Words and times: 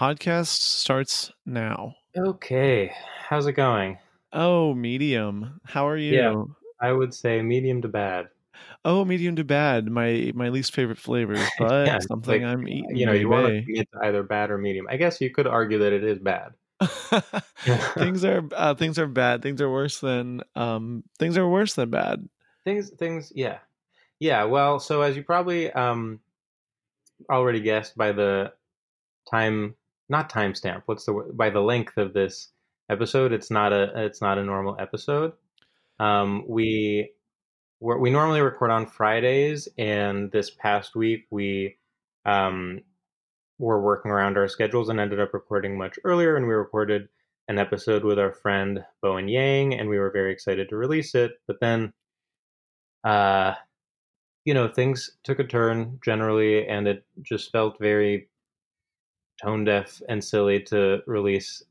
Podcast 0.00 0.62
starts 0.62 1.30
now. 1.44 1.94
Okay, 2.16 2.90
how's 3.28 3.46
it 3.46 3.52
going? 3.52 3.98
Oh, 4.32 4.72
medium. 4.72 5.60
How 5.64 5.86
are 5.86 5.96
you? 5.98 6.16
Yeah. 6.16 6.42
I 6.80 6.90
would 6.90 7.12
say 7.12 7.42
medium 7.42 7.82
to 7.82 7.88
bad. 7.88 8.28
Oh, 8.82 9.04
medium 9.04 9.36
to 9.36 9.44
bad. 9.44 9.90
My 9.90 10.32
my 10.34 10.48
least 10.48 10.74
favorite 10.74 10.96
flavors, 10.96 11.46
but 11.58 11.86
Yeah, 11.86 11.98
something 11.98 12.42
like, 12.42 12.50
I'm 12.50 12.66
eating. 12.66 12.96
You 12.96 13.04
know, 13.04 13.12
you 13.12 13.28
want 13.28 13.48
to 13.48 13.62
commit 13.62 13.88
to 13.92 13.98
either 14.06 14.22
bad 14.22 14.50
or 14.50 14.56
medium. 14.56 14.86
I 14.88 14.96
guess 14.96 15.20
you 15.20 15.28
could 15.28 15.46
argue 15.46 15.80
that 15.80 15.92
it 15.92 16.02
is 16.02 16.18
bad. 16.18 16.54
things 17.92 18.24
are 18.24 18.42
uh, 18.56 18.74
things 18.76 18.98
are 18.98 19.06
bad. 19.06 19.42
Things 19.42 19.60
are 19.60 19.70
worse 19.70 20.00
than 20.00 20.40
um 20.56 21.04
things 21.18 21.36
are 21.36 21.46
worse 21.46 21.74
than 21.74 21.90
bad. 21.90 22.26
Things, 22.64 22.88
things, 22.88 23.34
yeah, 23.34 23.58
yeah. 24.18 24.44
Well, 24.44 24.80
so 24.80 25.02
as 25.02 25.14
you 25.14 25.22
probably 25.22 25.70
um 25.70 26.20
already 27.28 27.60
guessed 27.60 27.98
by 27.98 28.12
the 28.12 28.54
time, 29.30 29.74
not 30.10 30.30
timestamp. 30.32 30.82
What's 30.86 31.06
the? 31.06 31.12
By 31.34 31.50
the 31.50 31.60
length 31.60 31.96
of 31.96 32.12
this 32.12 32.48
episode, 32.90 33.32
it's 33.32 33.50
not 33.50 33.72
a 33.72 33.92
it's 34.04 34.20
not 34.20 34.38
a 34.38 34.44
normal 34.44 34.76
episode. 34.78 35.32
Um, 35.98 36.44
we 36.48 37.12
we 37.80 38.10
normally 38.10 38.40
record 38.40 38.70
on 38.70 38.86
Fridays, 38.86 39.68
and 39.78 40.30
this 40.32 40.50
past 40.50 40.94
week 40.96 41.26
we 41.30 41.76
um 42.26 42.80
were 43.58 43.82
working 43.82 44.10
around 44.10 44.38
our 44.38 44.48
schedules 44.48 44.88
and 44.88 44.98
ended 44.98 45.20
up 45.20 45.34
recording 45.34 45.76
much 45.76 45.98
earlier. 46.04 46.36
And 46.36 46.46
we 46.46 46.54
recorded 46.54 47.08
an 47.48 47.58
episode 47.58 48.04
with 48.04 48.18
our 48.18 48.32
friend 48.32 48.82
Bowen 49.02 49.28
Yang, 49.28 49.74
and 49.74 49.88
we 49.88 49.98
were 49.98 50.10
very 50.10 50.32
excited 50.32 50.68
to 50.70 50.76
release 50.76 51.14
it. 51.14 51.32
But 51.46 51.60
then, 51.60 51.92
uh, 53.04 53.54
you 54.46 54.54
know, 54.54 54.68
things 54.68 55.18
took 55.24 55.38
a 55.38 55.44
turn 55.44 55.98
generally, 56.02 56.66
and 56.66 56.88
it 56.88 57.04
just 57.22 57.52
felt 57.52 57.78
very 57.78 58.29
tone 59.42 59.64
deaf 59.64 60.00
and 60.08 60.22
silly 60.22 60.60
to 60.64 60.98
release. 61.06 61.62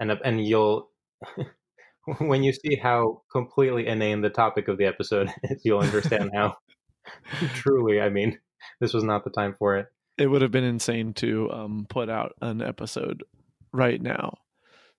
And 0.00 0.12
and 0.24 0.44
you'll 0.44 0.90
when 2.18 2.42
you 2.42 2.52
see 2.52 2.76
how 2.76 3.22
completely 3.30 3.86
inane 3.86 4.20
the 4.20 4.30
topic 4.30 4.68
of 4.68 4.78
the 4.78 4.86
episode 4.86 5.30
is, 5.44 5.62
you'll 5.64 5.80
understand 5.80 6.30
how 6.34 6.56
truly. 7.54 8.00
I 8.00 8.08
mean, 8.08 8.38
this 8.80 8.94
was 8.94 9.04
not 9.04 9.24
the 9.24 9.30
time 9.30 9.54
for 9.58 9.76
it. 9.76 9.86
It 10.16 10.28
would 10.28 10.42
have 10.42 10.52
been 10.52 10.64
insane 10.64 11.12
to 11.14 11.50
um 11.50 11.86
put 11.88 12.08
out 12.08 12.32
an 12.40 12.62
episode 12.62 13.24
right 13.72 14.00
now. 14.00 14.38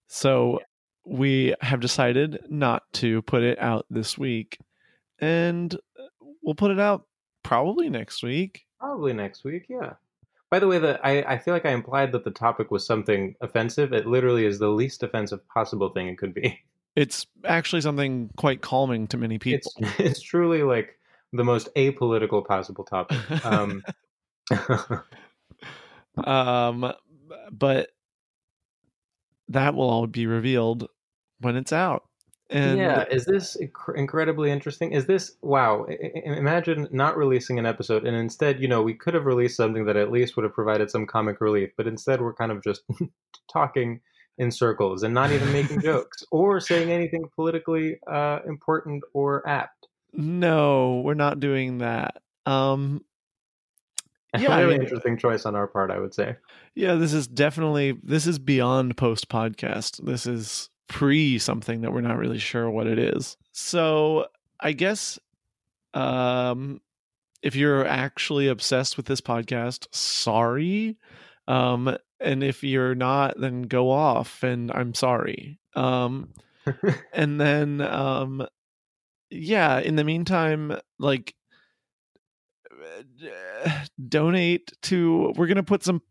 So 0.08 0.59
we 1.06 1.53
have 1.62 1.80
decided 1.80 2.40
not 2.50 2.84
to 2.94 3.22
put 3.24 3.44
it 3.44 3.59
out 3.59 3.86
this 3.90 4.18
week 4.18 4.58
and 5.20 5.76
we'll 6.42 6.56
put 6.56 6.72
it 6.72 6.80
out 6.80 7.06
probably 7.44 7.90
next 7.90 8.24
week. 8.24 8.66
Probably 8.80 9.14
next 9.14 9.44
week, 9.44 9.66
yeah. 9.70 9.94
By 10.52 10.60
the 10.60 10.68
way, 10.68 10.80
the 10.80 11.00
I, 11.06 11.34
I 11.34 11.38
feel 11.38 11.54
like 11.54 11.66
I 11.66 11.72
implied 11.72 12.12
that 12.12 12.24
the 12.24 12.32
topic 12.32 12.72
was 12.72 12.86
something 12.86 13.36
offensive. 13.42 13.94
It 13.94 14.06
literally 14.06 14.46
is 14.46 14.60
the 14.60 14.70
least 14.70 15.04
offensive 15.04 15.48
possible 15.48 15.90
thing 15.90 16.08
it 16.08 16.18
could 16.18 16.34
be. 16.34 16.60
It's 16.96 17.28
actually 17.44 17.82
something 17.82 18.30
quite 18.38 18.62
calming 18.62 19.08
to 19.08 19.18
many 19.18 19.38
people. 19.38 19.70
It's 19.80 19.96
it's 20.00 20.22
truly 20.22 20.64
like 20.64 20.98
the 21.34 21.44
most 21.44 21.68
apolitical 21.76 22.48
possible 22.48 22.86
topic. 22.86 23.18
Um, 23.46 23.84
um 26.24 26.94
but 27.52 27.90
that 29.50 29.76
will 29.76 29.90
all 29.90 30.08
be 30.08 30.26
revealed 30.26 30.88
when 31.42 31.58
it's 31.58 31.74
out. 31.74 32.06
And 32.52 32.78
yeah, 32.78 33.06
is 33.10 33.26
this 33.26 33.58
inc- 33.60 33.96
incredibly 33.98 34.52
interesting? 34.52 34.92
Is 34.92 35.08
this 35.08 35.36
wow? 35.42 35.86
I- 35.90 36.12
Imagine 36.38 36.88
not 36.92 37.18
releasing 37.18 37.58
an 37.58 37.66
episode, 37.66 38.06
and 38.06 38.16
instead, 38.16 38.60
you 38.60 38.68
know, 38.68 38.84
we 38.84 38.94
could 38.94 39.16
have 39.16 39.26
released 39.26 39.58
something 39.58 39.86
that 39.86 39.96
at 39.98 40.12
least 40.12 40.36
would 40.36 40.44
have 40.44 40.54
provided 40.54 40.92
some 40.92 41.08
comic 41.08 41.42
relief, 41.42 41.72
but 41.76 41.88
instead, 41.88 42.22
we're 42.22 42.34
kind 42.36 42.52
of 42.52 42.64
just 42.64 42.84
talking 43.52 44.00
in 44.38 44.52
circles 44.52 45.02
and 45.04 45.14
not 45.14 45.32
even 45.32 45.52
making 45.54 45.82
jokes 45.92 46.24
or 46.30 46.60
saying 46.60 46.92
anything 46.92 47.24
politically 47.36 47.98
uh, 48.12 48.40
important 48.48 49.04
or 49.14 49.48
apt. 49.48 49.88
no, 50.14 51.02
we're 51.06 51.14
not 51.16 51.40
doing 51.40 51.80
that. 51.80 52.22
Um 52.46 53.04
Yeah, 54.38 54.56
I 54.56 54.66
mean- 54.66 54.82
interesting 54.82 55.18
choice 55.18 55.46
on 55.46 55.56
our 55.56 55.66
part, 55.68 55.90
I 55.90 56.00
would 56.00 56.14
say. 56.14 56.36
Yeah, 56.76 56.96
this 56.96 57.14
is 57.14 57.28
definitely 57.28 57.98
this 58.03 58.28
is 58.28 58.38
beyond 58.38 58.98
post 58.98 59.30
podcast. 59.30 60.03
This 60.06 60.26
is 60.28 60.70
pre 60.87 61.37
something 61.40 61.82
that 61.82 61.91
we're 61.91 62.02
not 62.02 62.17
really 62.17 62.37
sure 62.37 62.70
what 62.70 62.87
it 62.87 62.99
is. 62.99 63.37
So 63.52 64.28
I 64.59 64.72
guess 64.73 65.20
um 65.93 66.82
if 67.41 67.55
you're 67.55 67.85
actually 67.85 68.47
obsessed 68.47 68.97
with 68.97 69.05
this 69.05 69.22
podcast, 69.22 69.87
sorry. 69.93 70.97
Um 71.47 71.97
and 72.20 72.43
if 72.43 72.64
you're 72.64 72.96
not, 72.96 73.40
then 73.40 73.64
go 73.64 73.91
off 73.91 74.43
and 74.43 74.72
I'm 74.72 74.93
sorry. 74.93 75.59
Um 75.76 76.34
and 77.14 77.40
then 77.40 77.81
um 77.81 78.46
yeah, 79.29 79.79
in 79.79 79.96
the 79.96 80.03
meantime, 80.03 80.79
like 80.99 81.34
donate 84.08 84.72
to 84.84 85.34
we're 85.35 85.47
gonna 85.47 85.64
put 85.64 85.84
some 85.84 86.02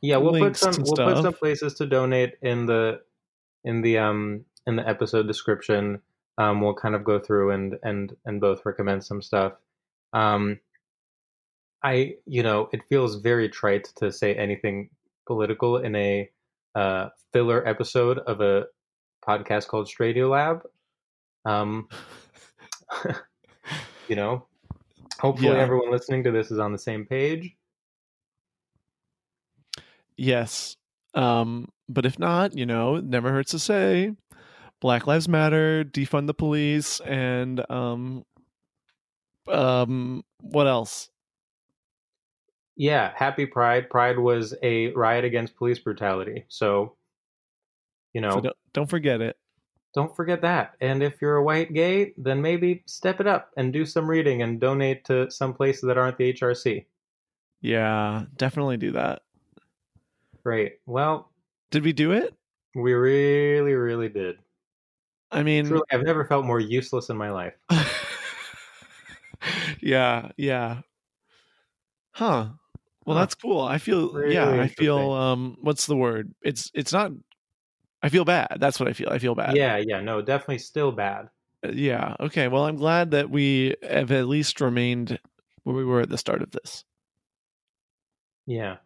Yeah, 0.00 0.18
we'll 0.18 0.38
put 0.38 0.56
some 0.56 0.74
we'll 0.78 0.96
put 0.96 1.22
some 1.22 1.34
places 1.34 1.74
to 1.74 1.86
donate 1.86 2.34
in 2.42 2.66
the 2.66 3.00
in 3.64 3.82
the 3.82 3.98
um 3.98 4.44
in 4.66 4.76
the 4.76 4.88
episode 4.88 5.26
description. 5.26 6.00
Um, 6.38 6.60
we'll 6.60 6.74
kind 6.74 6.94
of 6.94 7.04
go 7.04 7.18
through 7.18 7.50
and 7.50 7.78
and 7.82 8.16
and 8.24 8.40
both 8.40 8.64
recommend 8.64 9.04
some 9.04 9.20
stuff. 9.22 9.52
Um, 10.12 10.60
I, 11.82 12.14
you 12.26 12.42
know, 12.42 12.68
it 12.72 12.80
feels 12.88 13.16
very 13.16 13.48
trite 13.48 13.88
to 13.96 14.12
say 14.12 14.34
anything 14.34 14.90
political 15.26 15.78
in 15.78 15.96
a 15.96 16.30
uh, 16.74 17.08
filler 17.32 17.66
episode 17.66 18.18
of 18.20 18.40
a 18.40 18.66
podcast 19.26 19.66
called 19.66 19.88
Stradio 19.88 20.30
Lab. 20.30 20.62
Um, 21.44 21.88
you 24.08 24.16
know, 24.16 24.46
hopefully 25.18 25.48
Yeah. 25.56 25.62
everyone 25.62 25.90
listening 25.90 26.22
to 26.24 26.30
this 26.30 26.50
is 26.50 26.58
on 26.58 26.72
the 26.72 26.78
same 26.78 27.04
page. 27.04 27.56
Yes. 30.16 30.76
Um, 31.14 31.68
but 31.88 32.06
if 32.06 32.18
not, 32.18 32.56
you 32.56 32.66
know, 32.66 32.98
never 33.00 33.30
hurts 33.32 33.50
to 33.52 33.58
say 33.58 34.12
Black 34.80 35.06
Lives 35.06 35.28
Matter, 35.28 35.84
defund 35.84 36.26
the 36.26 36.34
police, 36.34 37.00
and 37.00 37.64
um 37.70 38.24
um 39.48 40.24
what 40.40 40.66
else? 40.66 41.10
Yeah, 42.76 43.12
happy 43.14 43.46
Pride. 43.46 43.90
Pride 43.90 44.18
was 44.18 44.54
a 44.62 44.88
riot 44.92 45.24
against 45.24 45.56
police 45.56 45.78
brutality. 45.78 46.44
So, 46.48 46.96
you 48.14 48.20
know, 48.20 48.30
So 48.30 48.40
don't, 48.40 48.56
don't 48.72 48.88
forget 48.90 49.20
it. 49.20 49.36
don't 49.94 50.14
forget 50.16 50.40
that. 50.42 50.74
And 50.80 51.02
if 51.02 51.20
you're 51.20 51.36
a 51.36 51.44
white 51.44 51.72
gay, 51.74 52.14
then 52.16 52.40
maybe 52.42 52.82
step 52.86 53.20
it 53.20 53.26
up 53.26 53.50
and 53.56 53.72
do 53.72 53.84
some 53.84 54.08
reading 54.08 54.42
and 54.42 54.60
donate 54.60 55.04
to 55.06 55.30
some 55.30 55.52
places 55.54 55.82
that 55.82 55.98
aren't 55.98 56.18
the 56.18 56.32
HRC. 56.32 56.86
Yeah, 57.60 58.24
definitely 58.36 58.76
do 58.76 58.92
that. 58.92 59.22
Great. 60.44 60.78
Well, 60.86 61.30
Did 61.70 61.84
we 61.84 61.92
do 61.92 62.12
it? 62.12 62.34
we 62.74 62.94
really, 62.94 63.74
really 63.74 64.08
did. 64.08 64.36
I 65.30 65.42
mean, 65.42 65.66
Truly, 65.66 65.84
I've 65.90 66.04
never 66.04 66.24
felt 66.24 66.44
more 66.44 66.60
useless 66.60 67.08
in 67.08 67.16
my 67.16 67.30
life. 67.30 67.54
yeah, 69.80 70.30
yeah. 70.36 70.80
Huh. 72.12 72.48
Well, 73.06 73.16
that's 73.16 73.34
cool. 73.34 73.62
I 73.62 73.78
feel 73.78 74.30
yeah, 74.30 74.48
I 74.48 74.68
feel 74.68 75.12
um 75.12 75.56
what's 75.60 75.86
the 75.86 75.96
word? 75.96 76.32
It's 76.42 76.70
it's 76.74 76.92
not 76.92 77.12
I 78.02 78.08
feel 78.08 78.24
bad. 78.24 78.58
That's 78.60 78.78
what 78.78 78.88
I 78.88 78.92
feel. 78.92 79.08
I 79.10 79.18
feel 79.18 79.34
bad. 79.34 79.56
Yeah, 79.56 79.78
yeah, 79.78 80.00
no, 80.00 80.22
definitely 80.22 80.58
still 80.58 80.92
bad. 80.92 81.28
Uh, 81.64 81.70
Yeah. 81.72 82.16
Okay. 82.20 82.48
Well, 82.48 82.66
I'm 82.66 82.76
glad 82.76 83.12
that 83.12 83.30
we 83.30 83.76
have 83.82 84.12
at 84.12 84.28
least 84.28 84.60
remained 84.60 85.18
where 85.64 85.76
we 85.76 85.84
were 85.84 86.00
at 86.00 86.10
the 86.10 86.18
start 86.18 86.42
of 86.42 86.50
this. 86.50 86.84
Yeah. 88.46 88.76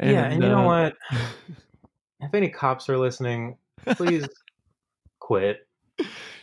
Yeah, 0.00 0.24
and 0.24 0.42
you 0.42 0.48
know 0.48 0.68
uh, 0.68 0.90
what? 0.90 0.96
If 2.20 2.32
any 2.32 2.48
cops 2.48 2.88
are 2.88 2.96
listening, 2.96 3.58
please 3.84 4.26
quit. 5.18 5.66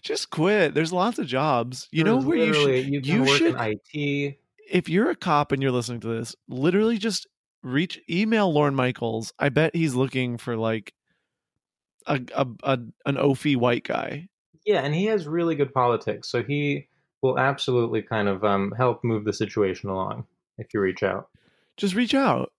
Just 0.04 0.30
quit. 0.30 0.76
There's 0.76 0.94
lots 0.94 1.18
of 1.18 1.26
jobs. 1.26 1.88
You 1.92 2.04
know 2.04 2.18
where 2.18 2.38
you 2.38 2.54
should 2.54 2.86
you 2.86 3.02
you 3.04 3.24
work 3.24 3.38
should- 3.38 3.56
in 3.56 3.80
IT. 3.96 4.38
if 4.70 4.90
you're 4.90 5.10
a 5.10 5.16
cop 5.16 5.52
and 5.52 5.62
you're 5.62 5.72
listening 5.72 6.02
to 6.02 6.08
this, 6.08 6.36
literally 6.48 6.98
just 6.98 7.26
reach 7.64 8.00
email 8.10 8.54
Lorne 8.54 8.76
Michaels. 8.76 9.34
I 9.40 9.50
bet 9.50 9.76
he's 9.76 9.96
looking 9.96 10.38
for 10.38 10.56
like 10.56 10.94
a 12.06 12.22
a, 12.36 12.48
a 12.64 12.80
an 13.06 13.16
oafy 13.16 13.56
white 13.56 13.84
guy. 13.84 14.28
Yeah, 14.66 14.82
and 14.82 14.94
he 14.94 15.06
has 15.06 15.28
really 15.28 15.56
good 15.56 15.74
politics, 15.74 16.30
so 16.30 16.44
he 16.44 16.88
will 17.24 17.40
absolutely 17.40 18.04
kind 18.04 18.28
of 18.28 18.44
um, 18.44 18.72
help 18.78 19.04
move 19.04 19.26
the 19.26 19.34
situation 19.34 19.90
along 19.90 20.26
if 20.60 20.74
you 20.74 20.80
reach 20.80 21.02
out. 21.02 21.30
Just 21.78 21.96
reach 21.96 22.14
out. 22.14 22.52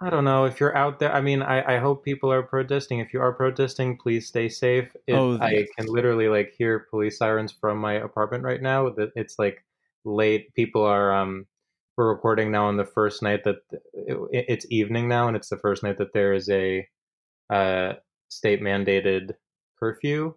I 0.00 0.10
don't 0.10 0.24
know 0.24 0.44
if 0.44 0.60
you're 0.60 0.76
out 0.76 0.98
there. 0.98 1.12
I 1.12 1.20
mean, 1.20 1.42
I, 1.42 1.76
I 1.76 1.78
hope 1.78 2.04
people 2.04 2.32
are 2.32 2.42
protesting. 2.42 2.98
If 3.00 3.12
you 3.12 3.20
are 3.20 3.32
protesting, 3.32 3.96
please 3.96 4.26
stay 4.28 4.48
safe. 4.48 4.94
It, 5.06 5.14
Oh, 5.14 5.38
I 5.40 5.66
can 5.76 5.86
literally 5.86 6.28
like 6.28 6.54
hear 6.56 6.80
police 6.90 7.18
sirens 7.18 7.52
from 7.52 7.78
my 7.78 7.94
apartment 7.94 8.44
right 8.44 8.62
now. 8.62 8.90
That 8.90 9.12
it's 9.16 9.38
like 9.38 9.64
late. 10.04 10.54
People 10.54 10.82
are 10.84 11.12
um 11.12 11.46
we're 11.96 12.08
recording 12.12 12.50
now 12.50 12.66
on 12.66 12.76
the 12.76 12.84
first 12.84 13.22
night 13.22 13.44
that 13.44 13.56
it, 13.94 14.44
it's 14.48 14.66
evening 14.70 15.08
now, 15.08 15.28
and 15.28 15.36
it's 15.36 15.48
the 15.48 15.58
first 15.58 15.82
night 15.82 15.98
that 15.98 16.12
there 16.12 16.32
is 16.34 16.48
a 16.50 16.86
uh 17.50 17.94
state 18.28 18.60
mandated 18.60 19.32
curfew, 19.78 20.34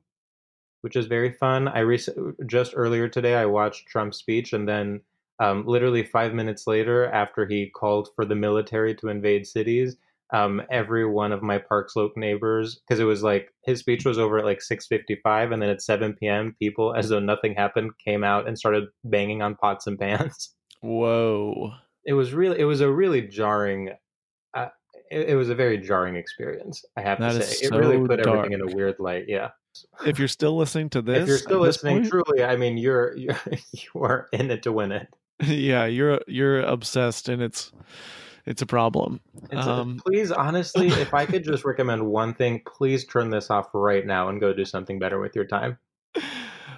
which 0.82 0.96
is 0.96 1.06
very 1.08 1.32
fun. 1.32 1.68
I 1.68 1.82
rec- 1.82 2.02
just 2.48 2.74
earlier 2.76 3.08
today 3.08 3.36
I 3.36 3.46
watched 3.46 3.88
Trump's 3.88 4.18
speech, 4.18 4.54
and 4.54 4.68
then 4.68 5.02
um, 5.40 5.64
literally 5.66 6.04
five 6.04 6.34
minutes 6.34 6.68
later, 6.68 7.06
after 7.12 7.46
he 7.46 7.70
called 7.70 8.10
for 8.16 8.26
the 8.26 8.36
military 8.36 8.94
to 8.96 9.08
invade 9.08 9.48
cities, 9.48 9.96
um, 10.32 10.62
every 10.70 11.06
one 11.06 11.32
of 11.32 11.42
my 11.42 11.58
Park 11.58 11.90
Slope 11.90 12.14
neighbors, 12.16 12.76
because 12.76 13.00
it 13.00 13.06
was 13.06 13.24
like 13.24 13.50
his 13.66 13.80
speech 13.80 14.06
was 14.06 14.20
over 14.20 14.38
at 14.38 14.46
like 14.46 14.62
six 14.62 14.86
fifty-five, 14.88 15.52
and 15.52 15.62
then 15.62 15.70
at 15.70 15.82
seven 15.82 16.14
p.m., 16.14 16.56
people, 16.60 16.94
as 16.94 17.10
though 17.10 17.20
nothing 17.20 17.56
happened, 17.56 17.92
came 18.04 18.24
out 18.24 18.48
and 18.48 18.58
started 18.58 18.86
banging 19.04 19.42
on 19.42 19.56
pots 19.56 19.88
and 19.88 19.98
pans. 19.98 20.54
whoa. 20.82 21.72
It 22.06 22.14
was 22.14 22.34
really, 22.34 22.60
it 22.60 22.66
was 22.66 22.82
a 22.82 22.92
really 22.92 23.22
jarring. 23.22 23.92
Uh, 24.54 24.68
it, 25.12 25.30
it 25.30 25.36
was 25.36 25.50
a 25.50 25.56
very 25.56 25.78
jarring 25.78 26.16
experience. 26.16 26.84
I 26.98 27.02
have 27.02 27.20
That 27.20 27.34
to 27.34 27.44
say, 27.44 27.66
it 27.66 27.72
really 27.72 27.98
so 27.98 28.08
put 28.08 28.26
everything 28.26 28.54
in 28.54 28.62
a 28.62 28.76
weird 28.76 28.96
light. 29.00 29.26
Yeah. 29.28 29.50
If 30.06 30.18
you're 30.20 30.28
still 30.28 30.58
listening 30.58 30.90
to 30.92 31.02
this, 31.02 31.24
if 31.24 31.28
you're 31.28 31.38
still 31.38 31.60
listening, 31.60 32.00
point- 32.00 32.10
truly, 32.10 32.44
I 32.44 32.56
mean, 32.56 32.78
you're 32.78 33.16
you're 33.18 33.38
you 33.72 34.02
are 34.02 34.28
in 34.34 34.52
it 34.52 34.64
to 34.64 34.72
win 34.72 34.92
it. 34.92 35.08
Yeah, 35.42 35.86
you're 35.86 36.22
you're 36.28 36.62
obsessed, 36.62 37.30
and 37.30 37.42
it's 37.42 37.72
it's 38.46 38.62
a 38.62 38.66
problem. 38.66 39.20
It's 39.52 39.66
a- 39.66 39.70
Um, 39.72 40.02
please, 40.06 40.32
honestly, 40.32 40.88
if 40.90 41.14
I 41.14 41.26
could 41.26 41.44
just 41.44 41.66
recommend 41.66 42.06
one 42.06 42.34
thing, 42.34 42.62
please 42.66 43.06
turn 43.06 43.30
this 43.30 43.50
off 43.50 43.70
right 43.74 44.06
now 44.06 44.30
and 44.30 44.40
go 44.40 44.54
do 44.54 44.66
something 44.66 45.00
better 45.00 45.20
with 45.20 45.36
your 45.36 45.46
time. 45.46 45.78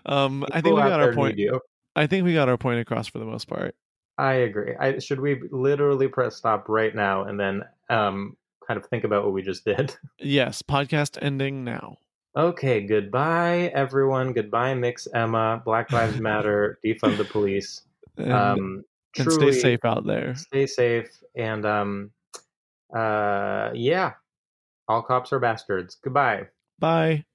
um, 0.05 0.45
I 0.51 0.61
think 0.61 0.75
we 0.75 0.81
got 0.81 0.99
our 0.99 1.13
point. 1.13 1.39
I 1.95 2.07
think 2.07 2.23
we 2.25 2.33
got 2.33 2.49
our 2.49 2.57
point 2.57 2.79
across 2.79 3.07
for 3.07 3.19
the 3.19 3.25
most 3.25 3.47
part. 3.47 3.75
I 4.17 4.33
agree. 4.33 4.75
I, 4.79 4.99
should 4.99 5.19
we 5.19 5.41
literally 5.51 6.07
press 6.07 6.35
stop 6.35 6.69
right 6.69 6.93
now 6.93 7.23
and 7.23 7.39
then 7.39 7.63
um, 7.89 8.37
kind 8.67 8.77
of 8.77 8.85
think 8.85 9.03
about 9.03 9.23
what 9.23 9.33
we 9.33 9.41
just 9.41 9.65
did? 9.65 9.95
Yes, 10.19 10.61
podcast 10.61 11.17
ending 11.21 11.63
now. 11.63 11.97
Okay, 12.37 12.81
goodbye, 12.81 13.71
everyone. 13.73 14.31
Goodbye, 14.33 14.73
Mix 14.75 15.07
Emma. 15.13 15.61
Black 15.65 15.91
Lives 15.91 16.19
Matter. 16.19 16.79
defund 16.85 17.17
the 17.17 17.25
police. 17.25 17.81
And, 18.17 18.31
Um, 18.31 18.83
and 19.17 19.27
truly, 19.27 19.51
stay 19.51 19.61
safe 19.61 19.85
out 19.85 20.05
there. 20.05 20.35
Stay 20.35 20.65
safe. 20.67 21.09
And 21.35 21.65
um, 21.65 22.11
uh, 22.95 23.71
yeah, 23.73 24.13
all 24.87 25.01
cops 25.01 25.33
are 25.33 25.39
bastards. 25.39 25.95
Goodbye. 26.03 26.47
Bye. 26.79 27.25